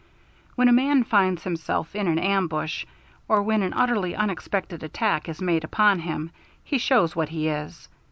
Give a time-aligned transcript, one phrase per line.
[0.55, 2.87] When a man finds himself in an ambush,
[3.27, 6.31] or when an utterly unexpected attack is made upon him,
[6.63, 7.87] he shows what he is.